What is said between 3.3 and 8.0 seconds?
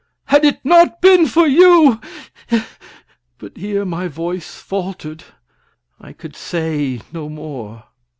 But here my voice faltered. I could say no more.